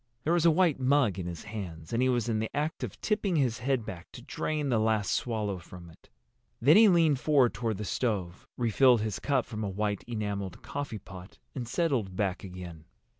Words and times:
There 0.23 0.33
was 0.33 0.47
a 0.47 0.49
white 0.49 0.79
mug 0.79 1.19
in 1.19 1.27
his 1.27 1.43
hands, 1.43 1.93
and 1.93 2.01
he 2.01 2.09
was 2.09 2.27
in 2.27 2.39
the 2.39 2.49
act 2.57 2.83
of 2.83 2.99
tipping 3.01 3.35
his 3.35 3.59
head 3.59 3.85
back 3.85 4.11
to 4.13 4.23
drain 4.23 4.69
the 4.69 4.79
last 4.79 5.11
swallow 5.11 5.59
from 5.59 5.91
it. 5.91 6.09
Then 6.59 6.75
he 6.75 6.87
leaned 6.89 7.19
forward 7.19 7.53
toward 7.53 7.77
the 7.77 7.85
stove, 7.85 8.47
refilled 8.57 9.01
his 9.01 9.19
cup 9.19 9.45
from 9.45 9.63
a 9.63 9.69
white 9.69 10.03
enameled 10.07 10.63
coffeepot, 10.63 11.37
and 11.53 11.67
settled 11.67 12.15
back 12.15 12.43
again. 12.43 12.85